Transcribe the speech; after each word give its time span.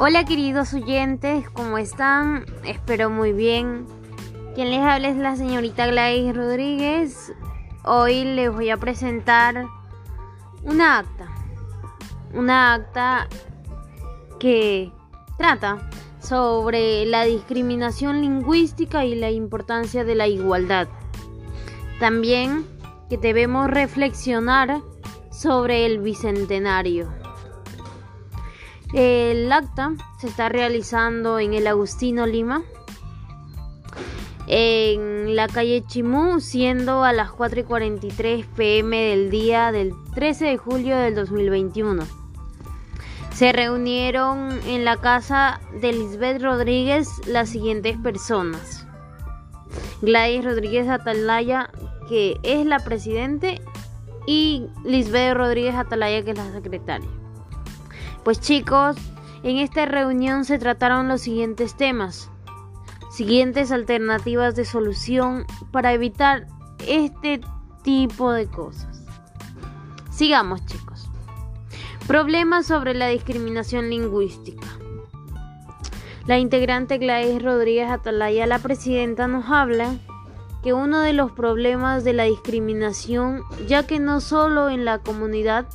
Hola 0.00 0.24
queridos 0.24 0.74
oyentes, 0.74 1.48
¿cómo 1.50 1.78
están? 1.78 2.46
Espero 2.64 3.10
muy 3.10 3.32
bien. 3.32 3.86
Quien 4.56 4.70
les 4.70 4.80
habla 4.80 5.08
es 5.08 5.16
la 5.16 5.36
señorita 5.36 5.86
Gladys 5.86 6.34
Rodríguez. 6.34 7.32
Hoy 7.84 8.24
les 8.24 8.52
voy 8.52 8.70
a 8.70 8.76
presentar 8.76 9.66
una 10.64 10.98
acta. 10.98 11.28
Una 12.32 12.74
acta 12.74 13.28
que 14.40 14.90
trata 15.38 15.88
sobre 16.18 17.06
la 17.06 17.22
discriminación 17.22 18.20
lingüística 18.20 19.04
y 19.04 19.14
la 19.14 19.30
importancia 19.30 20.02
de 20.02 20.16
la 20.16 20.26
igualdad. 20.26 20.88
También 22.00 22.66
que 23.08 23.16
debemos 23.16 23.70
reflexionar 23.70 24.80
sobre 25.30 25.86
el 25.86 26.00
bicentenario. 26.00 27.23
El 28.94 29.50
acta 29.50 29.90
se 30.20 30.28
está 30.28 30.48
realizando 30.48 31.40
en 31.40 31.52
el 31.52 31.66
Agustino 31.66 32.26
Lima, 32.26 32.62
en 34.46 35.34
la 35.34 35.48
calle 35.48 35.82
Chimú, 35.84 36.38
siendo 36.38 37.02
a 37.02 37.12
las 37.12 37.32
4 37.32 37.58
y 37.58 37.64
43 37.64 38.46
pm 38.54 38.96
del 38.96 39.30
día 39.30 39.72
del 39.72 39.94
13 40.14 40.44
de 40.44 40.58
julio 40.58 40.96
del 40.96 41.16
2021. 41.16 42.04
Se 43.32 43.50
reunieron 43.50 44.60
en 44.68 44.84
la 44.84 44.98
casa 44.98 45.60
de 45.80 45.92
Lisbeth 45.92 46.40
Rodríguez 46.40 47.08
las 47.26 47.48
siguientes 47.48 47.98
personas. 47.98 48.86
Gladys 50.02 50.44
Rodríguez 50.44 50.88
Atalaya, 50.88 51.68
que 52.08 52.38
es 52.44 52.64
la 52.64 52.78
presidente, 52.78 53.60
y 54.24 54.68
Lisbeth 54.84 55.34
Rodríguez 55.34 55.74
Atalaya, 55.74 56.22
que 56.22 56.30
es 56.30 56.36
la 56.36 56.52
secretaria. 56.52 57.23
Pues 58.24 58.40
chicos, 58.40 58.96
en 59.42 59.58
esta 59.58 59.84
reunión 59.84 60.46
se 60.46 60.58
trataron 60.58 61.08
los 61.08 61.20
siguientes 61.20 61.76
temas, 61.76 62.30
siguientes 63.10 63.70
alternativas 63.70 64.56
de 64.56 64.64
solución 64.64 65.44
para 65.70 65.92
evitar 65.92 66.46
este 66.88 67.42
tipo 67.82 68.32
de 68.32 68.46
cosas. 68.46 69.04
Sigamos 70.10 70.64
chicos. 70.64 71.06
Problemas 72.06 72.66
sobre 72.66 72.94
la 72.94 73.08
discriminación 73.08 73.90
lingüística. 73.90 74.68
La 76.26 76.38
integrante 76.38 76.96
Gladys 76.96 77.42
Rodríguez 77.42 77.90
Atalaya, 77.90 78.46
la 78.46 78.58
presidenta, 78.58 79.28
nos 79.28 79.50
habla 79.50 79.96
que 80.62 80.72
uno 80.72 81.00
de 81.00 81.12
los 81.12 81.30
problemas 81.32 82.04
de 82.04 82.14
la 82.14 82.24
discriminación, 82.24 83.42
ya 83.68 83.86
que 83.86 84.00
no 84.00 84.22
solo 84.22 84.70
en 84.70 84.86
la 84.86 85.00
comunidad 85.00 85.66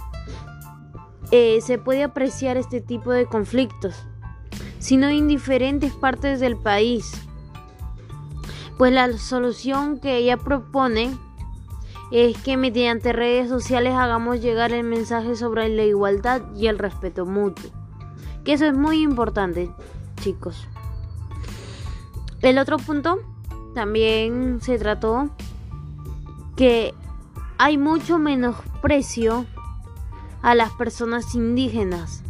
eh, 1.31 1.59
se 1.61 1.77
puede 1.77 2.03
apreciar 2.03 2.57
este 2.57 2.81
tipo 2.81 3.11
de 3.11 3.25
conflictos, 3.25 3.95
sino 4.79 5.07
en 5.09 5.27
diferentes 5.27 5.93
partes 5.93 6.39
del 6.39 6.57
país. 6.57 7.11
Pues 8.77 8.93
la 8.93 9.17
solución 9.17 9.99
que 9.99 10.17
ella 10.17 10.37
propone 10.37 11.11
es 12.11 12.37
que 12.37 12.57
mediante 12.57 13.13
redes 13.13 13.49
sociales 13.49 13.93
hagamos 13.93 14.41
llegar 14.41 14.71
el 14.71 14.83
mensaje 14.83 15.35
sobre 15.35 15.69
la 15.69 15.83
igualdad 15.83 16.41
y 16.55 16.67
el 16.67 16.79
respeto 16.79 17.25
mutuo. 17.25 17.69
Que 18.43 18.53
eso 18.53 18.65
es 18.65 18.75
muy 18.75 19.01
importante, 19.01 19.69
chicos. 20.21 20.67
El 22.41 22.57
otro 22.57 22.77
punto 22.77 23.19
también 23.75 24.59
se 24.61 24.79
trató 24.79 25.29
que 26.55 26.93
hay 27.57 27.77
mucho 27.77 28.17
menosprecio 28.17 29.45
a 30.41 30.55
las 30.55 30.71
personas 30.71 31.35
indígenas. 31.35 32.23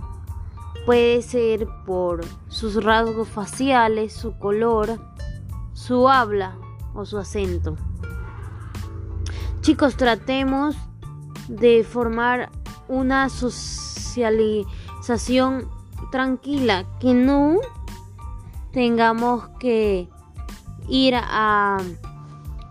Puede 0.86 1.22
ser 1.22 1.70
por 1.86 2.26
sus 2.48 2.84
rasgos 2.84 3.30
faciales, 3.30 4.12
su 4.14 4.38
color, 4.38 5.00
su 5.74 6.10
habla 6.10 6.58
o 6.94 7.06
su 7.06 7.18
acento. 7.18 7.78
Chicos, 9.62 9.96
tratemos 9.98 10.76
de 11.48 11.84
formar 11.84 12.50
una 12.88 13.30
socialización 13.30 15.68
tranquila, 16.12 16.86
que 17.00 17.14
no 17.14 17.60
tengamos 18.72 19.48
que 19.60 20.10
ir 20.88 21.14
a 21.16 21.78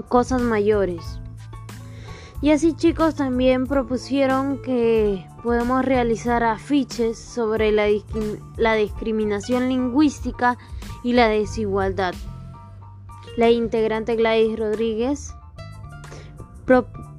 cosas 0.08 0.42
mayores. 0.42 1.17
Y 2.40 2.52
así 2.52 2.72
chicos 2.72 3.16
también 3.16 3.66
propusieron 3.66 4.62
que 4.62 5.26
podemos 5.42 5.84
realizar 5.84 6.44
afiches 6.44 7.18
sobre 7.18 7.72
la, 7.72 7.88
la 8.56 8.74
discriminación 8.74 9.68
lingüística 9.68 10.56
y 11.02 11.14
la 11.14 11.28
desigualdad. 11.28 12.14
La 13.36 13.50
integrante 13.50 14.14
Gladys 14.14 14.56
Rodríguez 14.56 15.34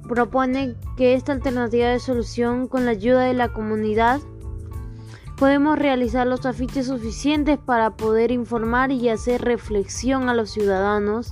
propone 0.08 0.76
que 0.96 1.12
esta 1.12 1.32
alternativa 1.32 1.88
de 1.88 1.98
solución 1.98 2.66
con 2.66 2.86
la 2.86 2.92
ayuda 2.92 3.24
de 3.24 3.34
la 3.34 3.52
comunidad 3.52 4.20
podemos 5.36 5.78
realizar 5.78 6.26
los 6.26 6.46
afiches 6.46 6.86
suficientes 6.86 7.58
para 7.58 7.90
poder 7.96 8.30
informar 8.32 8.90
y 8.90 9.10
hacer 9.10 9.42
reflexión 9.42 10.30
a 10.30 10.34
los 10.34 10.50
ciudadanos, 10.50 11.30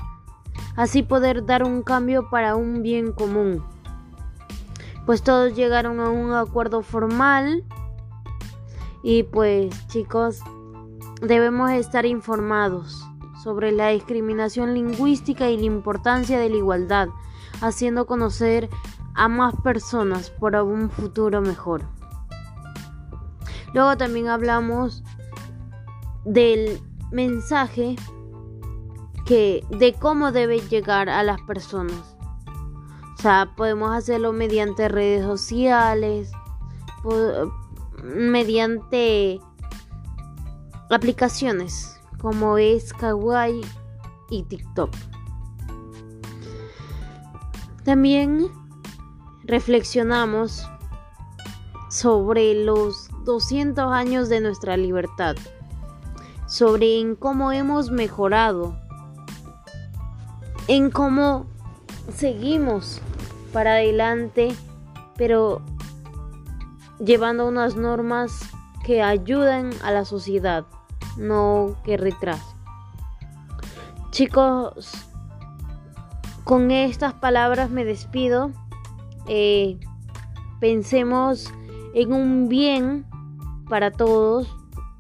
así 0.77 1.03
poder 1.03 1.47
dar 1.47 1.63
un 1.65 1.83
cambio 1.83 2.29
para 2.29 2.55
un 2.55 2.83
bien 2.83 3.13
común 3.13 3.63
pues 5.09 5.23
todos 5.23 5.55
llegaron 5.55 6.01
a 6.01 6.11
un 6.11 6.35
acuerdo 6.35 6.83
formal 6.83 7.65
y 9.03 9.23
pues 9.23 9.75
chicos 9.87 10.41
debemos 11.23 11.71
estar 11.71 12.05
informados 12.05 13.07
sobre 13.43 13.73
la 13.73 13.89
discriminación 13.89 14.75
lingüística 14.75 15.49
y 15.49 15.57
la 15.57 15.65
importancia 15.65 16.39
de 16.39 16.51
la 16.51 16.57
igualdad, 16.57 17.09
haciendo 17.63 18.05
conocer 18.05 18.69
a 19.15 19.29
más 19.29 19.55
personas 19.65 20.29
para 20.29 20.63
un 20.63 20.91
futuro 20.91 21.41
mejor. 21.41 21.85
Luego 23.73 23.97
también 23.97 24.29
hablamos 24.29 25.03
del 26.27 26.83
mensaje 27.11 27.97
que 29.25 29.65
de 29.71 29.95
cómo 29.95 30.33
debe 30.33 30.61
llegar 30.61 31.09
a 31.09 31.23
las 31.23 31.41
personas. 31.41 32.18
O 33.19 33.23
sea, 33.23 33.53
podemos 33.57 33.97
hacerlo 33.97 34.33
mediante 34.33 34.89
redes 34.89 35.25
sociales, 35.25 36.31
mediante 38.03 39.41
aplicaciones 40.89 41.99
como 42.21 42.59
es 42.59 42.93
Kawaii 42.93 43.61
y 44.31 44.43
TikTok. 44.45 44.91
También 47.85 48.49
reflexionamos 49.45 50.69
sobre 51.91 52.55
los 52.65 53.09
200 53.25 53.93
años 53.93 54.29
de 54.29 54.41
nuestra 54.41 54.77
libertad, 54.77 55.35
sobre 56.47 57.01
en 57.01 57.17
cómo 57.17 57.51
hemos 57.51 57.91
mejorado, 57.91 58.79
en 60.69 60.91
cómo 60.91 61.47
seguimos 62.13 63.01
para 63.53 63.73
adelante, 63.73 64.55
pero 65.17 65.63
llevando 66.99 67.47
unas 67.47 67.77
normas 67.77 68.41
que 68.85 69.03
ayuden 69.03 69.71
a 69.83 69.93
la 69.93 70.05
sociedad, 70.05 70.65
no 71.17 71.77
que 71.85 71.97
retrasen. 71.97 72.57
Chicos, 74.11 74.91
con 76.45 76.71
estas 76.71 77.13
palabras 77.13 77.71
me 77.71 77.85
despido. 77.85 78.51
Eh, 79.27 79.79
pensemos 80.61 81.53
en 81.95 82.13
un 82.13 82.49
bien 82.49 83.07
para 83.69 83.91
todos. 83.91 84.49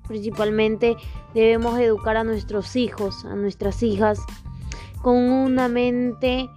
Principalmente 0.06 0.96
debemos 1.34 1.78
educar 1.78 2.16
a 2.16 2.25
nuestros 2.25 2.76
hijos, 2.76 3.25
a 3.25 3.34
nuestras 3.34 3.82
hijas, 3.82 4.20
con 5.00 5.16
una 5.16 5.69
mente 5.69 6.50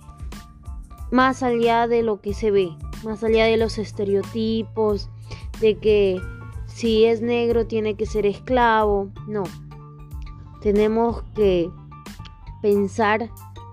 más 1.11 1.43
allá 1.43 1.87
de 1.87 2.03
lo 2.03 2.21
que 2.21 2.33
se 2.33 2.49
ve, 2.51 2.75
más 3.03 3.23
allá 3.23 3.45
de 3.45 3.57
los 3.57 3.77
estereotipos, 3.77 5.09
de 5.59 5.77
que 5.77 6.21
si 6.65 7.05
es 7.05 7.21
negro 7.21 7.67
tiene 7.67 7.95
que 7.95 8.05
ser 8.05 8.25
esclavo, 8.25 9.09
no. 9.27 9.43
Tenemos 10.61 11.23
que 11.35 11.69
pensar 12.61 13.29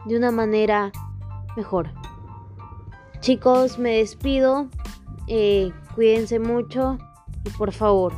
de 0.07 0.17
una 0.17 0.31
manera 0.31 0.91
mejor. 1.57 1.91
Chicos, 3.21 3.79
me 3.79 3.99
despido. 3.99 4.69
Eh, 5.27 5.73
cuídense 5.95 6.39
mucho 6.39 6.99
y 7.45 7.51
por 7.51 7.73
favor, 7.73 8.15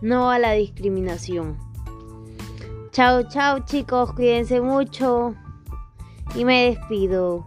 no 0.00 0.30
a 0.30 0.38
la 0.38 0.52
discriminación. 0.52 1.58
Chao, 2.92 3.22
chao 3.28 3.60
chicos, 3.60 4.12
cuídense 4.12 4.60
mucho 4.60 5.34
y 6.34 6.44
me 6.44 6.66
despido. 6.66 7.44